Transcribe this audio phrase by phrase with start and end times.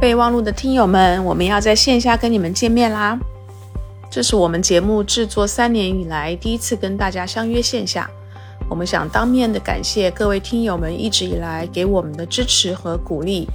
[0.00, 3.18] 备忘录的听友们，我们要在线下跟你们见面啦！
[4.08, 8.08] 这是我们节目制作三年以来第一次跟大家相约线下。
[8.70, 13.48] 我们想当面的感谢各位听友们一直以来给我们的支持和鼓励，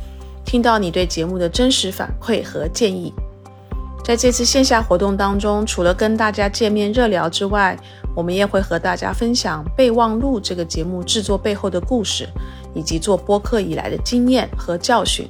[0.46, 3.14] 听到你对节目的真实反馈和建议。
[4.04, 7.78] 在这次线下活动当中，除了跟大家见面热聊之外，
[8.14, 12.28] 我们也会和大家分享备忘录这个节目制作背后的故事，
[12.74, 15.26] 以及做播客以来的经验和教训。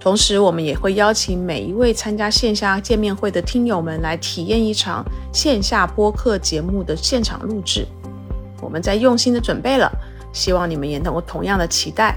[0.00, 7.86] 同时，我们也会邀请每一位参加线下见面会的听友们来体验一场线下播客节目的现场录制。
[8.62, 9.92] 我们在用心的准备了，
[10.32, 12.16] 希望你们也能够同样的期待。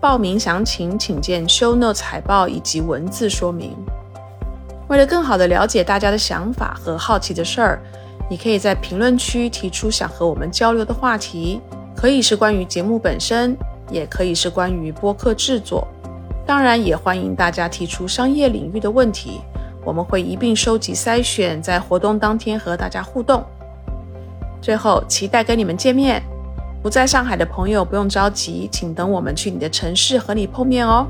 [0.00, 3.74] 报名详情请见 Show Notes 海报以及文字说明。
[4.88, 7.80] 为了更好的了解大家的想法和好奇的事儿，
[8.30, 11.60] 你可以在评论区提出想和我们交流的话题，
[11.96, 13.56] 可以是关于节目本身，
[13.90, 15.86] 也可以是关于播客制作。
[16.46, 19.40] 当然，也欢迎大家提出商业领域的问题，
[19.84, 23.44] 我们会一并收集筛选，在活动当天和大家互动。
[24.62, 26.22] 最后，期待跟你们见面。
[26.82, 31.04] 不在上海的朋友不用着急，请等我们去你的城市和你碰面哦。